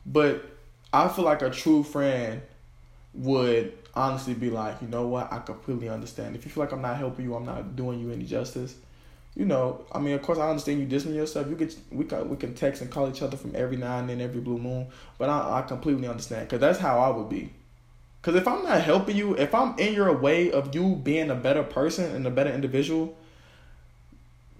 but 0.06 0.44
i 0.92 1.08
feel 1.08 1.24
like 1.24 1.42
a 1.42 1.50
true 1.50 1.82
friend 1.82 2.40
would 3.14 3.72
honestly 3.94 4.34
be 4.34 4.48
like, 4.48 4.80
you 4.80 4.88
know 4.88 5.06
what, 5.06 5.32
I 5.32 5.40
completely 5.40 5.88
understand. 5.88 6.36
If 6.36 6.44
you 6.44 6.50
feel 6.50 6.62
like 6.62 6.72
I'm 6.72 6.82
not 6.82 6.96
helping 6.96 7.24
you, 7.24 7.34
I'm 7.34 7.44
not 7.44 7.74
doing 7.76 8.00
you 8.00 8.12
any 8.12 8.24
justice. 8.24 8.76
You 9.34 9.44
know, 9.44 9.84
I 9.92 10.00
mean, 10.00 10.14
of 10.14 10.22
course, 10.22 10.38
I 10.38 10.48
understand 10.48 10.80
you 10.80 10.86
discipline 10.86 11.16
yourself. 11.16 11.48
You 11.48 11.54
get 11.54 11.74
we 11.90 12.04
can 12.04 12.28
we 12.28 12.36
can 12.36 12.54
text 12.54 12.82
and 12.82 12.90
call 12.90 13.08
each 13.08 13.22
other 13.22 13.36
from 13.36 13.54
every 13.54 13.76
now 13.76 13.98
and 13.98 14.08
then, 14.08 14.20
every 14.20 14.40
blue 14.40 14.58
moon. 14.58 14.88
But 15.16 15.28
I 15.28 15.58
I 15.58 15.62
completely 15.62 16.08
understand 16.08 16.48
because 16.48 16.60
that's 16.60 16.78
how 16.78 16.98
I 16.98 17.10
would 17.16 17.28
be. 17.28 17.52
Because 18.20 18.34
if 18.34 18.48
I'm 18.48 18.64
not 18.64 18.80
helping 18.82 19.16
you, 19.16 19.36
if 19.36 19.54
I'm 19.54 19.78
in 19.78 19.94
your 19.94 20.12
way 20.16 20.50
of 20.50 20.74
you 20.74 20.96
being 20.96 21.30
a 21.30 21.36
better 21.36 21.62
person 21.62 22.14
and 22.16 22.26
a 22.26 22.30
better 22.30 22.50
individual, 22.50 23.16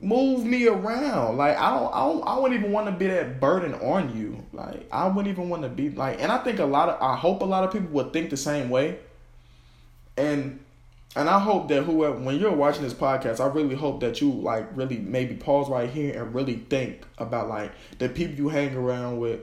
move 0.00 0.44
me 0.44 0.68
around. 0.68 1.36
Like 1.36 1.58
I 1.58 1.70
don't, 1.70 1.92
I 1.92 1.98
don't, 2.04 2.22
I 2.26 2.38
wouldn't 2.38 2.60
even 2.60 2.72
want 2.72 2.86
to 2.86 2.92
be 2.92 3.08
that 3.08 3.40
burden 3.40 3.74
on 3.74 4.16
you. 4.16 4.44
Like 4.52 4.86
I 4.92 5.08
wouldn't 5.08 5.26
even 5.26 5.48
want 5.48 5.62
to 5.62 5.68
be 5.68 5.90
like, 5.90 6.20
and 6.22 6.30
I 6.30 6.38
think 6.38 6.60
a 6.60 6.64
lot 6.64 6.88
of, 6.88 7.02
I 7.02 7.16
hope 7.16 7.42
a 7.42 7.44
lot 7.44 7.64
of 7.64 7.72
people 7.72 7.88
would 7.88 8.12
think 8.12 8.30
the 8.30 8.36
same 8.36 8.70
way 8.70 8.98
and 10.18 10.60
and 11.16 11.28
I 11.28 11.38
hope 11.38 11.68
that 11.68 11.84
whoever 11.84 12.16
when 12.16 12.38
you're 12.38 12.52
watching 12.52 12.82
this 12.82 12.94
podcast, 12.94 13.40
I 13.40 13.46
really 13.46 13.74
hope 13.74 14.00
that 14.00 14.20
you 14.20 14.30
like 14.30 14.68
really 14.76 14.98
maybe 14.98 15.34
pause 15.34 15.68
right 15.68 15.88
here 15.88 16.22
and 16.22 16.34
really 16.34 16.56
think 16.56 17.02
about 17.16 17.48
like 17.48 17.72
the 17.98 18.08
people 18.08 18.36
you 18.36 18.48
hang 18.48 18.74
around 18.74 19.18
with, 19.18 19.40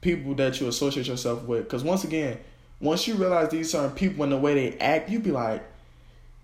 people 0.00 0.34
that 0.34 0.60
you 0.60 0.68
associate 0.68 1.06
yourself 1.06 1.44
with. 1.44 1.64
Because 1.64 1.84
once 1.84 2.04
again, 2.04 2.38
once 2.80 3.06
you 3.06 3.14
realize 3.14 3.50
these 3.50 3.70
certain 3.70 3.94
people 3.94 4.24
and 4.24 4.32
the 4.32 4.36
way 4.36 4.54
they 4.54 4.78
act, 4.78 5.08
you'd 5.08 5.22
be 5.22 5.30
like, 5.30 5.64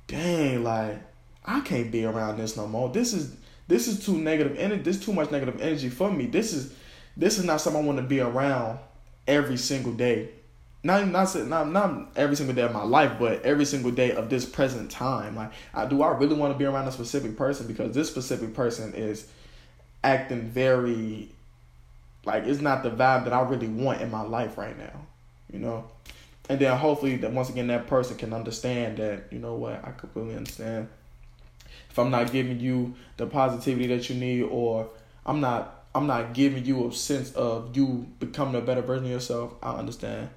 dang, 0.07 0.63
like 0.63 0.99
I 1.45 1.61
can't 1.61 1.91
be 1.91 2.05
around 2.05 2.39
this 2.39 2.57
no 2.57 2.67
more. 2.67 2.89
This 2.89 3.13
is 3.13 3.37
this 3.67 3.89
is 3.89 4.05
too 4.05 4.17
negative 4.17 4.57
energy. 4.59 4.83
This 4.83 4.97
is 4.97 5.05
too 5.05 5.13
much 5.13 5.31
negative 5.31 5.61
energy 5.61 5.89
for 5.89 6.11
me. 6.11 6.27
This 6.27 6.53
is 6.53 6.73
this 7.17 7.39
is 7.39 7.45
not 7.45 7.61
something 7.61 7.83
I 7.83 7.85
want 7.87 7.99
to 7.99 8.05
be 8.05 8.21
around 8.21 8.79
every 9.27 9.57
single 9.57 9.93
day. 9.93 10.31
Not 10.85 11.09
not 11.09 11.35
not 11.49 11.71
not 11.71 12.09
every 12.15 12.37
single 12.37 12.55
day 12.55 12.63
of 12.63 12.73
my 12.73 12.83
life, 12.83 13.13
but 13.19 13.43
every 13.43 13.65
single 13.65 13.91
day 13.91 14.13
of 14.13 14.29
this 14.29 14.45
present 14.45 14.91
time. 14.91 15.35
Like, 15.35 15.51
I 15.73 15.87
do 15.87 16.03
I 16.03 16.11
really 16.17 16.37
want 16.37 16.53
to 16.53 16.59
be 16.59 16.67
around 16.67 16.87
a 16.87 16.93
specific 16.93 17.37
person 17.39 17.67
because 17.67 17.95
this 17.95 18.11
specific 18.11 18.53
person 18.55 18.93
is 18.93 19.27
acting 20.05 20.43
very 20.43 21.31
like 22.27 22.45
it's 22.45 22.61
not 22.61 22.83
the 22.83 22.91
vibe 22.91 23.25
that 23.25 23.33
I 23.33 23.41
really 23.41 23.67
want 23.67 24.03
in 24.03 24.11
my 24.11 24.21
life 24.21 24.59
right 24.59 24.77
now, 24.79 25.07
you 25.51 25.59
know. 25.59 25.85
And 26.51 26.61
then 26.61 26.77
hopefully 26.77 27.17
that 27.17 27.33
once 27.33 27.49
again 27.49 27.69
that 27.69 27.87
person 27.87 28.19
can 28.19 28.35
understand 28.35 28.99
that 28.99 29.33
you 29.33 29.39
know 29.39 29.55
what 29.55 29.83
I 29.83 29.93
completely 29.93 30.37
understand. 30.37 30.89
If 31.89 31.99
I'm 31.99 32.11
not 32.11 32.31
giving 32.31 32.61
you 32.61 32.95
the 33.17 33.27
positivity 33.27 33.87
that 33.87 34.11
you 34.11 34.17
need, 34.17 34.43
or 34.43 34.91
I'm 35.25 35.41
not 35.41 35.87
I'm 35.95 36.07
not 36.07 36.35
giving 36.35 36.67
you 36.67 36.89
a 36.89 36.93
sense 36.93 37.33
of 37.33 37.75
you 37.75 38.07
becoming 38.21 38.57
a 38.57 38.61
better 38.61 38.83
version 38.83 39.07
of 39.07 39.13
yourself, 39.13 39.55
I 39.63 39.77
understand 39.77 40.29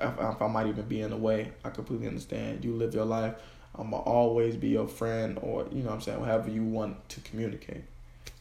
if, 0.00 0.12
if 0.18 0.42
I 0.42 0.46
might 0.48 0.66
even 0.66 0.84
be 0.84 1.00
in 1.00 1.10
the 1.10 1.16
way, 1.16 1.52
I 1.64 1.70
completely 1.70 2.08
understand. 2.08 2.64
You 2.64 2.74
live 2.74 2.94
your 2.94 3.04
life. 3.04 3.34
I'm 3.76 3.90
gonna 3.90 4.02
always 4.02 4.56
be 4.56 4.68
your 4.68 4.86
friend, 4.86 5.38
or 5.42 5.66
you 5.72 5.82
know 5.82 5.86
what 5.86 5.94
I'm 5.94 6.00
saying, 6.00 6.24
however 6.24 6.50
you 6.50 6.62
want 6.62 7.08
to 7.10 7.20
communicate. 7.22 7.82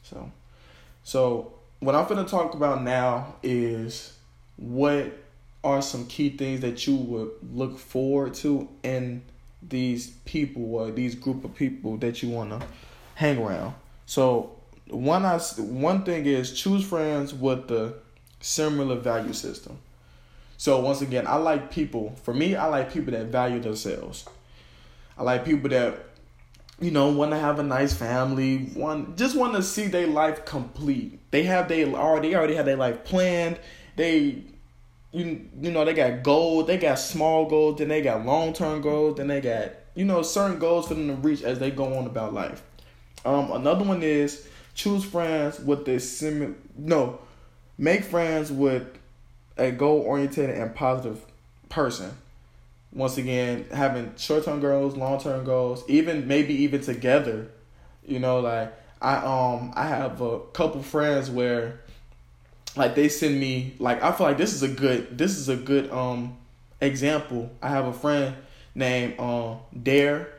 So, 0.04 0.32
so 1.04 1.54
what 1.80 1.96
I'm 1.96 2.08
gonna 2.08 2.26
talk 2.26 2.54
about 2.54 2.84
now 2.84 3.36
is 3.42 4.16
what 4.58 5.12
are 5.64 5.82
some 5.82 6.06
key 6.06 6.30
things 6.30 6.62
that 6.62 6.86
you 6.86 6.96
would 6.96 7.32
look 7.52 7.80
forward 7.80 8.34
to 8.36 8.68
in 8.84 9.24
these 9.62 10.08
people 10.26 10.76
or 10.76 10.92
these 10.92 11.16
group 11.16 11.44
of 11.46 11.56
people 11.56 11.98
that 11.98 12.22
you 12.22 12.30
wanna 12.30 12.62
hang 13.16 13.38
around. 13.40 13.74
So 14.06 14.52
one 14.88 15.26
I 15.26 15.40
one 15.58 16.04
thing 16.04 16.26
is 16.26 16.52
choose 16.52 16.84
friends 16.84 17.34
with 17.34 17.68
the 17.68 17.96
similar 18.40 18.98
value 18.98 19.34
system. 19.34 19.80
So 20.64 20.80
once 20.80 21.02
again, 21.02 21.28
I 21.28 21.36
like 21.36 21.72
people. 21.72 22.16
For 22.24 22.34
me, 22.34 22.56
I 22.56 22.68
like 22.68 22.94
people 22.94 23.12
that 23.12 23.26
value 23.26 23.60
themselves. 23.60 24.24
I 25.18 25.24
like 25.24 25.44
people 25.44 25.70
that 25.72 26.00
you 26.80 26.90
know 26.90 27.10
want 27.10 27.32
to 27.32 27.38
have 27.38 27.60
a 27.60 27.64
nice 27.64 27.94
family, 27.94 28.70
one 28.74 29.18
just 29.18 29.36
want 29.36 29.56
to 29.56 29.62
see 29.62 29.88
their 29.88 30.08
life 30.08 30.46
complete. 30.46 31.20
They 31.32 31.44
have 31.44 31.68
they 31.68 31.84
already 31.84 32.34
already 32.34 32.56
have 32.56 32.64
their 32.64 32.78
life 32.78 33.04
planned. 33.04 33.60
They 33.98 34.46
you 35.12 35.50
you 35.62 35.70
know 35.70 35.84
they 35.84 35.94
got 35.94 36.24
goals, 36.24 36.68
they 36.68 36.78
got 36.78 36.96
small 36.96 37.46
goals, 37.46 37.80
then 37.80 37.90
they 37.90 38.02
got 38.02 38.26
long 38.26 38.54
term 38.54 38.80
goals, 38.80 39.18
then 39.18 39.28
they 39.28 39.42
got 39.42 39.72
you 39.96 40.06
know 40.06 40.22
certain 40.22 40.60
goals 40.60 40.88
for 40.88 40.94
them 40.94 41.10
to 41.10 41.16
reach 41.16 41.42
as 41.42 41.60
they 41.60 41.72
go 41.72 41.94
on 41.94 42.06
about 42.06 42.34
life. 42.34 42.64
Um, 43.26 43.52
another 43.52 43.84
one 43.84 44.02
is 44.02 44.48
choose 44.76 45.04
friends 45.04 45.60
with 45.60 45.84
the 45.84 46.00
similar 46.00 46.56
no, 46.78 47.20
make 47.78 48.06
friends 48.06 48.50
with 48.50 48.88
a 49.58 49.72
goal 49.72 50.02
oriented 50.02 50.50
and 50.50 50.76
positive 50.76 51.22
person. 51.70 52.12
Once 52.92 53.18
again, 53.18 53.66
having 53.72 54.14
short 54.18 54.46
term 54.46 54.60
goals, 54.60 54.96
long 54.96 55.20
term 55.20 55.44
goals, 55.44 55.84
even 55.88 56.28
maybe 56.28 56.54
even 56.54 56.82
together. 56.82 57.48
You 58.06 58.20
know, 58.20 58.40
like 58.40 58.74
I 59.02 59.16
um 59.18 59.74
I 59.76 59.88
have 59.88 60.22
a 60.22 60.40
couple 60.54 60.84
friends 60.84 61.30
where 61.30 61.82
like 62.76 62.96
they 62.96 63.10
send 63.10 63.40
me 63.40 63.76
like 63.80 64.04
I 64.04 64.12
feel 64.12 64.28
like 64.28 64.38
this 64.38 64.54
is 64.54 64.64
a 64.64 64.68
good 64.68 65.18
this 65.18 65.38
is 65.38 65.50
a 65.50 65.56
good 65.56 65.92
um 65.92 66.38
example. 66.82 67.50
I 67.62 67.70
have 67.70 67.86
a 67.86 67.94
friend 67.94 68.36
named 68.76 69.20
um 69.20 69.60
Dare. 69.82 70.30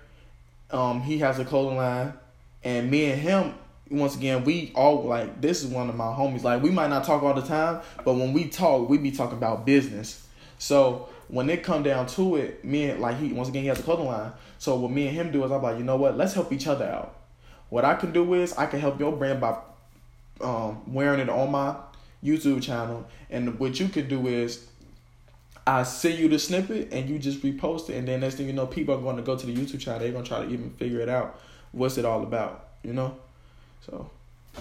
Um 0.70 1.02
he 1.02 1.18
has 1.18 1.38
a 1.38 1.44
clothing 1.44 1.76
line 1.76 2.14
and 2.62 2.90
me 2.90 3.10
and 3.10 3.20
him 3.20 3.54
once 3.94 4.16
again, 4.16 4.44
we 4.44 4.72
all 4.74 5.02
like 5.02 5.40
this 5.40 5.62
is 5.62 5.70
one 5.70 5.88
of 5.88 5.96
my 5.96 6.06
homies. 6.06 6.42
Like 6.42 6.62
we 6.62 6.70
might 6.70 6.90
not 6.90 7.04
talk 7.04 7.22
all 7.22 7.34
the 7.34 7.42
time, 7.42 7.80
but 8.04 8.14
when 8.14 8.32
we 8.32 8.48
talk, 8.48 8.88
we 8.88 8.98
be 8.98 9.10
talking 9.10 9.38
about 9.38 9.64
business. 9.64 10.26
So 10.58 11.08
when 11.28 11.48
it 11.50 11.62
come 11.62 11.82
down 11.82 12.06
to 12.08 12.36
it, 12.36 12.64
me 12.64 12.90
and 12.90 13.00
like 13.00 13.18
he 13.18 13.32
once 13.32 13.48
again 13.48 13.62
he 13.62 13.68
has 13.68 13.80
a 13.80 13.82
clothing 13.82 14.06
line. 14.06 14.32
So 14.58 14.76
what 14.76 14.90
me 14.90 15.08
and 15.08 15.16
him 15.16 15.32
do 15.32 15.44
is 15.44 15.52
I'm 15.52 15.62
like, 15.62 15.78
you 15.78 15.84
know 15.84 15.96
what? 15.96 16.16
Let's 16.16 16.34
help 16.34 16.52
each 16.52 16.66
other 16.66 16.84
out. 16.84 17.16
What 17.70 17.84
I 17.84 17.94
can 17.94 18.12
do 18.12 18.34
is 18.34 18.52
I 18.54 18.66
can 18.66 18.80
help 18.80 19.00
your 19.00 19.12
brand 19.12 19.40
by 19.40 19.58
um, 20.40 20.82
wearing 20.92 21.20
it 21.20 21.28
on 21.28 21.50
my 21.50 21.76
YouTube 22.22 22.62
channel, 22.62 23.06
and 23.30 23.58
what 23.58 23.78
you 23.78 23.88
could 23.88 24.08
do 24.08 24.26
is 24.26 24.66
I 25.66 25.82
send 25.82 26.18
you 26.18 26.28
the 26.28 26.38
snippet 26.38 26.92
and 26.92 27.08
you 27.08 27.18
just 27.18 27.42
repost 27.42 27.90
it, 27.90 27.96
and 27.96 28.08
then 28.08 28.20
next 28.20 28.36
thing 28.36 28.46
you 28.46 28.52
know, 28.52 28.66
people 28.66 28.94
are 28.94 29.00
going 29.00 29.16
to 29.16 29.22
go 29.22 29.36
to 29.36 29.46
the 29.46 29.54
YouTube 29.54 29.80
channel. 29.80 30.00
They're 30.00 30.12
gonna 30.12 30.24
try 30.24 30.44
to 30.44 30.50
even 30.50 30.70
figure 30.70 31.00
it 31.00 31.08
out. 31.08 31.40
What's 31.72 31.98
it 31.98 32.04
all 32.04 32.22
about? 32.22 32.68
You 32.82 32.92
know. 32.92 33.16
So 33.86 34.10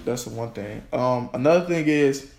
that's 0.06 0.26
the 0.26 0.32
one 0.32 0.52
thing. 0.52 0.84
Um, 0.92 1.30
another 1.34 1.66
thing 1.66 1.88
is 1.88 2.32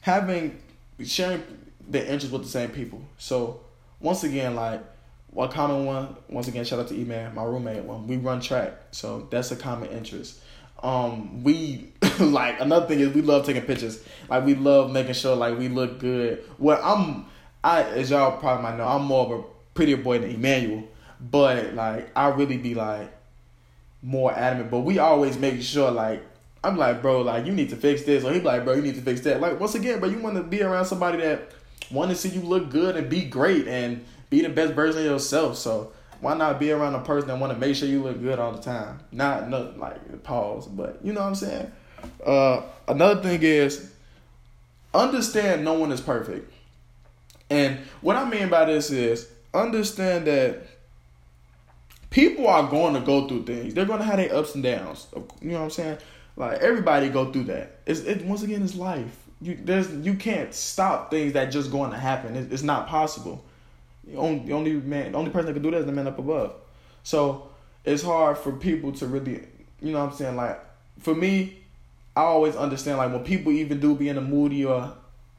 having 0.00 0.60
sharing 1.04 1.42
the 1.88 2.00
interest 2.00 2.32
with 2.32 2.42
the 2.42 2.48
same 2.48 2.70
people. 2.70 3.02
So 3.18 3.60
once 4.00 4.24
again, 4.24 4.54
like 4.54 4.82
one 5.30 5.50
common 5.50 5.86
one. 5.86 6.16
Once 6.28 6.48
again, 6.48 6.64
shout 6.64 6.78
out 6.78 6.88
to 6.88 6.94
E-Man, 6.94 7.34
my 7.34 7.44
roommate. 7.44 7.84
When 7.84 8.06
we 8.06 8.16
run 8.16 8.40
track, 8.40 8.74
so 8.90 9.26
that's 9.30 9.50
a 9.50 9.56
common 9.56 9.88
interest. 9.90 10.40
Um, 10.82 11.42
we 11.42 11.92
like 12.20 12.60
another 12.60 12.86
thing 12.86 13.00
is 13.00 13.14
we 13.14 13.22
love 13.22 13.46
taking 13.46 13.62
pictures. 13.62 14.04
Like 14.28 14.44
we 14.44 14.54
love 14.54 14.90
making 14.90 15.14
sure 15.14 15.34
like 15.34 15.58
we 15.58 15.68
look 15.68 15.98
good. 15.98 16.44
Well, 16.58 16.80
I'm 16.82 17.26
I 17.64 17.82
as 17.84 18.10
y'all 18.10 18.38
probably 18.38 18.64
might 18.64 18.76
know, 18.76 18.86
I'm 18.86 19.04
more 19.04 19.24
of 19.24 19.40
a 19.40 19.44
prettier 19.74 19.96
boy 19.96 20.18
than 20.18 20.30
Emmanuel, 20.30 20.84
but 21.20 21.74
like 21.74 22.10
I 22.14 22.28
really 22.28 22.58
be 22.58 22.74
like 22.74 23.10
more 24.02 24.32
adamant, 24.32 24.70
but 24.70 24.80
we 24.80 24.98
always 24.98 25.38
make 25.38 25.62
sure 25.62 25.90
like 25.90 26.22
I'm 26.64 26.76
like, 26.76 27.02
bro, 27.02 27.22
like 27.22 27.46
you 27.46 27.52
need 27.52 27.70
to 27.70 27.76
fix 27.76 28.02
this, 28.02 28.24
or 28.24 28.32
he 28.32 28.40
like, 28.40 28.64
bro, 28.64 28.74
you 28.74 28.82
need 28.82 28.94
to 28.94 29.00
fix 29.00 29.20
that. 29.22 29.40
Like 29.40 29.58
once 29.58 29.74
again, 29.74 30.00
bro, 30.00 30.08
you 30.08 30.18
want 30.18 30.36
to 30.36 30.42
be 30.42 30.62
around 30.62 30.84
somebody 30.84 31.18
that 31.18 31.50
want 31.90 32.10
to 32.10 32.16
see 32.16 32.28
you 32.28 32.40
look 32.40 32.70
good 32.70 32.96
and 32.96 33.08
be 33.08 33.22
great 33.24 33.66
and 33.66 34.04
be 34.30 34.42
the 34.42 34.48
best 34.48 34.72
version 34.74 35.00
of 35.00 35.06
yourself. 35.06 35.56
So 35.58 35.92
why 36.20 36.34
not 36.34 36.60
be 36.60 36.70
around 36.70 36.94
a 36.94 37.00
person 37.00 37.28
that 37.28 37.38
want 37.38 37.52
to 37.52 37.58
make 37.58 37.74
sure 37.74 37.88
you 37.88 38.02
look 38.02 38.20
good 38.20 38.38
all 38.38 38.52
the 38.52 38.62
time? 38.62 39.00
Not 39.10 39.48
no 39.48 39.72
like 39.76 40.22
pause, 40.22 40.66
but 40.66 41.00
you 41.02 41.12
know 41.12 41.20
what 41.20 41.28
I'm 41.28 41.34
saying. 41.34 41.72
Uh, 42.24 42.62
another 42.88 43.22
thing 43.22 43.42
is 43.42 43.92
understand 44.94 45.64
no 45.64 45.74
one 45.74 45.90
is 45.90 46.00
perfect, 46.00 46.52
and 47.50 47.78
what 48.00 48.16
I 48.16 48.28
mean 48.28 48.48
by 48.48 48.66
this 48.66 48.90
is 48.90 49.28
understand 49.52 50.26
that 50.26 50.62
people 52.12 52.46
are 52.46 52.68
going 52.68 52.94
to 52.94 53.00
go 53.00 53.26
through 53.26 53.44
things. 53.44 53.74
They're 53.74 53.86
going 53.86 53.98
to 53.98 54.04
have 54.04 54.18
their 54.18 54.32
ups 54.32 54.54
and 54.54 54.62
downs. 54.62 55.08
You 55.40 55.50
know 55.50 55.58
what 55.58 55.64
I'm 55.64 55.70
saying? 55.70 55.98
Like 56.36 56.60
everybody 56.60 57.08
go 57.08 57.32
through 57.32 57.44
that. 57.44 57.80
It's 57.86 58.00
it 58.00 58.24
once 58.24 58.42
again 58.42 58.62
it's 58.62 58.76
life. 58.76 59.18
You 59.40 59.58
there's 59.60 59.90
you 59.92 60.14
can't 60.14 60.54
stop 60.54 61.10
things 61.10 61.32
that 61.32 61.46
just 61.46 61.72
going 61.72 61.90
to 61.90 61.98
happen. 61.98 62.36
It, 62.36 62.52
it's 62.52 62.62
not 62.62 62.86
possible. 62.86 63.44
The 64.04 64.16
only, 64.16 64.46
the 64.46 64.52
only 64.52 64.72
man, 64.74 65.12
the 65.12 65.18
only 65.18 65.30
person 65.30 65.46
that 65.46 65.52
can 65.54 65.62
do 65.62 65.70
that 65.72 65.78
is 65.78 65.86
the 65.86 65.92
man 65.92 66.06
up 66.06 66.18
above. 66.18 66.54
So 67.02 67.50
it's 67.84 68.02
hard 68.02 68.38
for 68.38 68.52
people 68.52 68.92
to 68.92 69.06
really, 69.06 69.42
you 69.80 69.92
know 69.92 70.04
what 70.04 70.12
I'm 70.12 70.16
saying? 70.16 70.36
Like 70.36 70.60
for 71.00 71.14
me, 71.14 71.58
I 72.16 72.22
always 72.22 72.56
understand 72.56 72.98
like 72.98 73.12
when 73.12 73.24
people 73.24 73.52
even 73.52 73.80
do 73.80 73.94
be 73.94 74.08
in 74.08 74.18
a 74.18 74.22
moody 74.22 74.64
or 74.64 74.94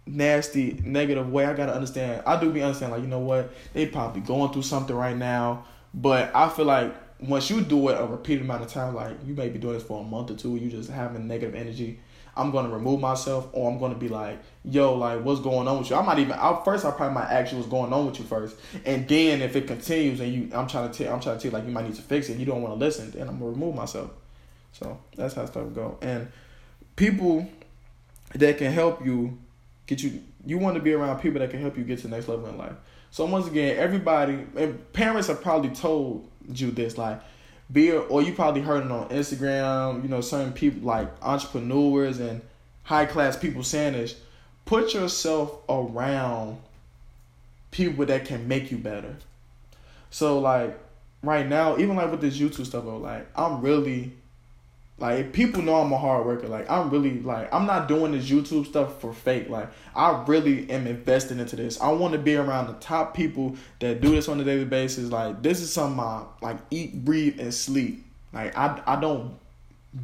nasty 0.06 0.80
negative 0.84 1.32
way, 1.32 1.46
I 1.46 1.54
gotta 1.54 1.74
understand. 1.74 2.24
I 2.26 2.40
do 2.40 2.52
be 2.52 2.62
understand 2.62 2.92
like 2.92 3.02
you 3.02 3.08
know 3.08 3.20
what 3.20 3.52
they 3.74 3.86
probably 3.86 4.22
going 4.22 4.52
through 4.52 4.64
something 4.64 4.96
right 4.96 5.16
now 5.16 5.66
but 5.94 6.36
I 6.36 6.50
feel 6.50 6.66
like 6.66 6.94
once 7.20 7.50
you 7.50 7.62
do 7.62 7.90
it 7.90 8.00
a 8.00 8.06
repeated 8.06 8.44
amount 8.44 8.64
of 8.64 8.70
time, 8.70 8.96
like 8.96 9.16
you 9.26 9.34
may 9.34 9.50
be 9.50 9.60
doing 9.60 9.76
this 9.76 9.84
for 9.84 10.02
a 10.02 10.04
month 10.04 10.32
or 10.32 10.36
two, 10.36 10.56
you 10.56 10.70
just 10.70 10.90
having 10.90 11.28
negative 11.28 11.56
energy. 11.56 12.00
I'm 12.36 12.50
gonna 12.50 12.70
remove 12.70 13.00
myself, 13.00 13.48
or 13.54 13.72
I'm 13.72 13.78
gonna 13.78 13.94
be 13.94 14.10
like, 14.10 14.40
"Yo, 14.66 14.96
like, 14.96 15.24
what's 15.24 15.40
going 15.40 15.68
on 15.68 15.78
with 15.78 15.92
you?" 15.92 15.96
I 15.96 16.02
might 16.02 16.18
even, 16.18 16.32
I, 16.32 16.60
first, 16.66 16.84
I 16.84 16.90
probably 16.90 17.14
might 17.14 17.30
ask 17.30 17.52
you 17.52 17.60
what's 17.60 17.70
going 17.70 17.94
on 17.94 18.08
with 18.08 18.18
you 18.18 18.26
first, 18.26 18.56
and 18.86 19.08
then 19.08 19.42
if 19.42 19.56
it 19.56 19.68
continues 19.68 20.20
and 20.20 20.34
you, 20.34 20.50
I'm 20.52 20.68
trying 20.68 20.92
to 20.92 20.98
tell, 20.98 21.14
I'm 21.14 21.20
trying 21.20 21.38
to 21.38 21.44
tell 21.44 21.52
like 21.52 21.68
you 21.68 21.72
might 21.72 21.86
need 21.86 21.96
to 21.96 22.02
fix 22.02 22.30
it, 22.30 22.40
you 22.40 22.46
don't 22.46 22.64
want 22.64 22.74
to 22.74 22.80
listen, 22.84 23.12
then 23.12 23.28
I'm 23.28 23.38
gonna 23.38 23.52
remove 23.52 23.76
myself. 23.76 24.10
So 24.72 24.98
that's 25.16 25.36
how 25.36 25.46
stuff 25.46 25.74
go. 25.76 26.00
And 26.02 26.28
people 26.96 27.48
that 28.34 28.58
can 28.58 28.72
help 28.72 29.06
you 29.06 29.38
get 29.86 30.02
you, 30.02 30.22
you 30.46 30.58
want 30.58 30.76
to 30.76 30.82
be 30.82 30.94
around 30.94 31.20
people 31.22 31.40
that 31.40 31.52
can 31.52 31.62
help 31.62 31.78
you 31.78 31.84
get 31.84 32.00
to 32.00 32.08
the 32.08 32.16
next 32.16 32.28
level 32.28 32.48
in 32.48 32.58
life. 32.58 32.74
So 33.14 33.26
once 33.26 33.46
again, 33.46 33.78
everybody 33.78 34.44
and 34.58 34.92
parents 34.92 35.28
have 35.28 35.44
probably 35.44 35.70
told 35.70 36.28
you 36.52 36.72
this, 36.72 36.98
like 36.98 37.22
be 37.72 37.92
or 37.92 38.24
you 38.24 38.34
probably 38.34 38.62
heard 38.62 38.84
it 38.84 38.92
on 38.92 39.08
Instagram, 39.10 40.02
you 40.02 40.10
know, 40.10 40.20
certain 40.20 40.52
people 40.52 40.82
like 40.82 41.10
entrepreneurs 41.22 42.20
and 42.20 42.42
high 42.82 43.06
class 43.06 43.38
people 43.38 43.62
saying 43.62 43.94
this. 43.94 44.16
Put 44.66 44.96
yourself 44.96 45.60
around 45.70 46.58
people 47.70 48.04
that 48.08 48.26
can 48.26 48.48
make 48.48 48.72
you 48.72 48.80
better. 48.80 49.16
So 50.10 50.40
like 50.40 50.76
right 51.22 51.48
now, 51.48 51.78
even 51.78 51.96
like 51.96 52.10
with 52.10 52.22
this 52.22 52.40
YouTube 52.40 52.66
stuff, 52.66 52.84
like 52.84 53.28
I'm 53.38 53.62
really 53.62 54.14
like 55.04 55.34
people 55.34 55.62
know 55.62 55.76
I'm 55.76 55.92
a 55.92 55.98
hard 55.98 56.26
worker. 56.26 56.48
Like 56.48 56.72
I'm 56.72 56.90
really 56.90 57.20
like 57.20 57.54
I'm 57.54 57.66
not 57.66 57.90
doing 57.90 58.14
this 58.14 58.30
YouTube 58.30 58.66
stuff 58.66 59.02
for 59.02 59.12
fake. 59.12 59.50
Like 59.50 59.68
I 59.94 60.24
really 60.26 60.70
am 60.70 60.88
investing 60.88 61.40
into 61.40 61.58
this. 61.58 61.82
I 61.82 61.90
want 61.90 62.14
to 62.14 62.20
be 62.20 62.38
around 62.38 62.68
the 62.68 62.74
top 62.76 63.14
people 63.14 63.58
that 63.80 64.00
do 64.00 64.12
this 64.12 64.30
on 64.30 64.40
a 64.40 64.46
daily 64.46 64.64
basis. 64.64 65.12
Like 65.12 65.44
this 65.44 65.60
is 65.60 65.74
something 65.74 66.00
I 66.00 66.24
like 66.42 66.58
eat, 66.72 67.04
breathe, 67.04 67.38
and 67.42 67.54
sleep. 67.54 68.06
Like 68.32 68.58
I 68.58 68.82
I 68.88 68.96
don't 68.96 69.38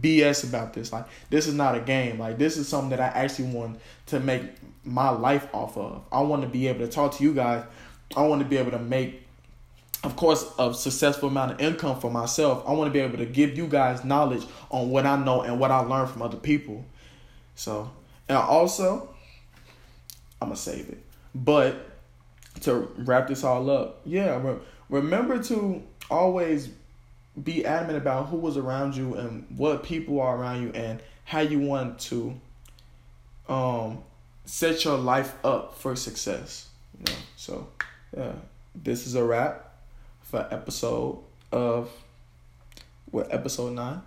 BS 0.01 0.44
about 0.44 0.74
this. 0.74 0.91
Like 0.91 1.06
this 1.29 1.48
is 1.48 1.53
not 1.53 1.75
a 1.75 1.79
game. 1.79 2.20
Like 2.20 2.38
this 2.38 2.58
is 2.58 2.68
something 2.68 2.89
that 2.89 3.00
I 3.00 3.08
actually 3.18 3.53
want 3.53 3.79
to 4.08 4.20
make 4.20 4.44
my 4.84 5.12
life 5.12 5.48
off 5.53 5.77
of. 5.77 6.03
I 6.12 6.20
want 6.24 6.41
to 6.41 6.50
be 6.50 6.68
able 6.68 6.86
to 6.86 6.91
talk 6.91 7.15
to 7.15 7.24
you 7.24 7.34
guys 7.34 7.63
I 8.15 8.24
want 8.24 8.41
to 8.41 8.48
be 8.48 8.58
able 8.58 8.72
to 8.72 8.79
make 8.79 9.27
of 10.03 10.15
course 10.15 10.50
a 10.58 10.74
successful 10.74 11.29
amount 11.29 11.51
of 11.53 11.62
income 11.62 12.00
for 12.00 12.10
myself. 12.10 12.63
I 12.68 12.72
want 12.72 12.88
to 12.88 12.94
be 12.94 13.00
able 13.00 13.18
to 13.18 13.25
give 13.25 13.58
you 13.58 13.68
guys 13.68 14.06
knowledge 14.06 14.46
on 14.72 14.89
what 14.89 15.06
I 15.06 15.18
know 15.18 15.41
and 15.41 15.60
what 15.60 15.72
I 15.72 15.79
learned 15.79 16.10
from 16.10 16.22
other 16.22 16.38
people. 16.38 16.86
So, 17.56 17.91
and 18.27 18.38
also 18.38 19.13
I'm 20.41 20.50
to 20.50 20.56
save 20.56 20.88
it. 20.89 21.03
But 21.36 21.86
to 22.62 22.89
wrap 22.98 23.27
this 23.27 23.44
all 23.44 23.70
up, 23.70 24.01
yeah, 24.06 24.41
re- 24.41 24.60
remember 24.89 25.44
to 25.44 25.84
always 26.10 26.70
be 27.41 27.65
adamant 27.65 27.98
about 27.98 28.27
who 28.27 28.38
was 28.38 28.58
around 28.58 28.96
you 28.96 29.15
and 29.15 29.46
what 29.56 29.84
people 29.84 30.22
are 30.22 30.38
around 30.38 30.62
you 30.62 30.72
and 30.74 31.01
how 31.25 31.39
you 31.39 31.60
want 31.60 32.00
to 32.00 32.39
um 33.48 34.00
set 34.46 34.84
your 34.84 34.98
life 34.98 35.34
up 35.44 35.77
for 35.77 35.96
success. 35.96 36.70
You 36.98 37.06
know? 37.06 37.20
So 37.36 37.68
yeah, 38.15 38.32
this 38.74 39.06
is 39.06 39.15
a 39.15 39.24
wrap 39.24 39.69
for 40.29 40.48
episode 40.51 41.17
of 41.51 41.89
what 43.09 43.33
episode 43.33 43.74
nine. 43.74 44.00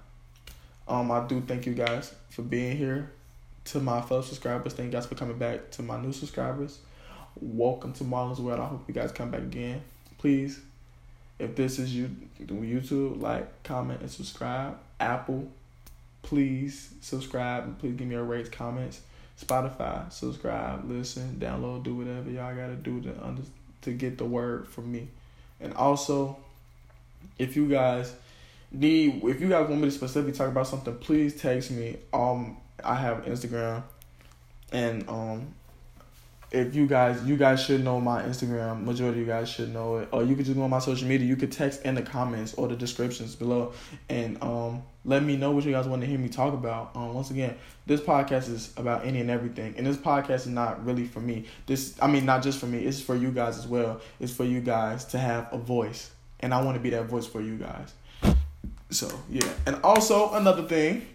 Um, 0.86 1.10
I 1.10 1.26
do 1.26 1.40
thank 1.40 1.66
you 1.66 1.74
guys 1.74 2.14
for 2.30 2.42
being 2.42 2.76
here. 2.76 3.10
To 3.66 3.80
my 3.80 4.00
fellow 4.00 4.22
subscribers, 4.22 4.72
thank 4.74 4.86
you 4.86 4.92
guys 4.92 5.06
for 5.06 5.16
coming 5.16 5.36
back. 5.36 5.72
To 5.72 5.82
my 5.82 6.00
new 6.00 6.12
subscribers, 6.12 6.78
welcome 7.40 7.92
to 7.94 8.04
Marlon's 8.04 8.40
World. 8.40 8.60
I 8.60 8.66
hope 8.66 8.84
you 8.86 8.94
guys 8.94 9.10
come 9.10 9.32
back 9.32 9.40
again. 9.40 9.82
Please, 10.18 10.60
if 11.40 11.56
this 11.56 11.80
is 11.80 11.92
you 11.92 12.14
YouTube, 12.40 13.20
like, 13.20 13.64
comment, 13.64 14.00
and 14.00 14.10
subscribe. 14.10 14.78
Apple, 15.00 15.48
please 16.22 16.94
subscribe 17.00 17.64
and 17.64 17.76
please 17.80 17.94
give 17.94 18.06
me 18.06 18.14
a 18.14 18.22
rate, 18.22 18.52
comments. 18.52 19.00
Spotify, 19.40 20.12
subscribe, 20.12 20.88
listen, 20.88 21.36
download, 21.40 21.82
do 21.82 21.96
whatever 21.96 22.30
y'all 22.30 22.54
gotta 22.54 22.76
do 22.76 23.00
to 23.00 23.26
under 23.26 23.42
to 23.80 23.90
get 23.90 24.18
the 24.18 24.24
word 24.24 24.68
from 24.68 24.92
me. 24.92 25.08
And 25.62 25.74
also, 25.74 26.36
if 27.38 27.56
you 27.56 27.68
guys 27.68 28.14
need, 28.70 29.22
if 29.24 29.40
you 29.40 29.48
guys 29.48 29.68
want 29.68 29.80
me 29.80 29.88
to 29.88 29.94
specifically 29.94 30.32
talk 30.32 30.48
about 30.48 30.66
something, 30.66 30.96
please 30.98 31.40
text 31.40 31.70
me. 31.70 31.96
Um, 32.12 32.56
I 32.84 32.96
have 32.96 33.24
Instagram, 33.24 33.82
and 34.72 35.08
um, 35.08 35.54
if 36.52 36.74
you 36.74 36.86
guys, 36.86 37.24
you 37.24 37.36
guys 37.36 37.64
should 37.64 37.82
know 37.82 37.98
my 37.98 38.22
Instagram. 38.22 38.84
Majority 38.84 39.20
of 39.20 39.26
you 39.26 39.32
guys 39.32 39.48
should 39.48 39.72
know 39.72 39.96
it. 39.96 40.08
Or 40.12 40.22
you 40.22 40.36
could 40.36 40.44
just 40.44 40.56
go 40.56 40.62
on 40.62 40.70
my 40.70 40.80
social 40.80 41.08
media. 41.08 41.26
You 41.26 41.36
could 41.36 41.50
text 41.50 41.82
in 41.82 41.94
the 41.94 42.02
comments 42.02 42.52
or 42.54 42.68
the 42.68 42.76
descriptions 42.76 43.34
below, 43.34 43.72
and 44.10 44.40
um, 44.42 44.82
let 45.06 45.22
me 45.22 45.36
know 45.36 45.50
what 45.50 45.64
you 45.64 45.72
guys 45.72 45.88
want 45.88 46.02
to 46.02 46.06
hear 46.06 46.18
me 46.18 46.28
talk 46.28 46.52
about. 46.52 46.94
Um, 46.94 47.14
once 47.14 47.30
again, 47.30 47.56
this 47.86 48.02
podcast 48.02 48.50
is 48.50 48.72
about 48.76 49.06
any 49.06 49.20
and 49.20 49.30
everything, 49.30 49.74
and 49.78 49.86
this 49.86 49.96
podcast 49.96 50.40
is 50.40 50.48
not 50.48 50.84
really 50.84 51.06
for 51.06 51.20
me. 51.20 51.46
This, 51.66 51.96
I 52.02 52.06
mean, 52.06 52.26
not 52.26 52.42
just 52.42 52.58
for 52.58 52.66
me. 52.66 52.80
It's 52.80 53.00
for 53.00 53.16
you 53.16 53.30
guys 53.30 53.56
as 53.56 53.66
well. 53.66 54.02
It's 54.20 54.32
for 54.32 54.44
you 54.44 54.60
guys 54.60 55.06
to 55.06 55.18
have 55.18 55.48
a 55.52 55.58
voice, 55.58 56.10
and 56.40 56.52
I 56.52 56.62
want 56.62 56.76
to 56.76 56.82
be 56.82 56.90
that 56.90 57.06
voice 57.06 57.26
for 57.26 57.40
you 57.40 57.56
guys. 57.56 57.94
So 58.90 59.10
yeah, 59.30 59.48
and 59.66 59.76
also 59.82 60.34
another 60.34 60.64
thing. 60.64 61.06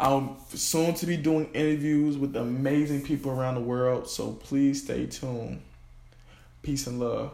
I'm 0.00 0.36
soon 0.54 0.94
to 0.94 1.06
be 1.06 1.16
doing 1.16 1.50
interviews 1.54 2.16
with 2.16 2.36
amazing 2.36 3.02
people 3.02 3.32
around 3.32 3.56
the 3.56 3.60
world, 3.60 4.08
so 4.08 4.30
please 4.32 4.84
stay 4.84 5.06
tuned. 5.06 5.60
Peace 6.62 6.86
and 6.86 7.00
love. 7.00 7.32